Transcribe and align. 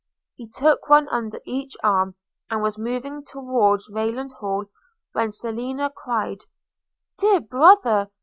–He 0.37 0.47
took 0.49 0.89
one 0.89 1.07
under 1.09 1.39
each 1.45 1.75
arm, 1.83 2.15
and 2.49 2.63
was 2.63 2.75
moving 2.79 3.23
towards 3.23 3.87
Rayland 3.87 4.33
Hall, 4.39 4.65
when 5.11 5.31
Selina 5.31 5.91
cried, 5.95 6.39
'Dear 7.19 7.39
brother! 7.41 8.09